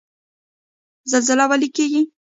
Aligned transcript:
زلزله 1.11 1.45
ولې 1.49 1.67
کیږي؟ 1.75 2.01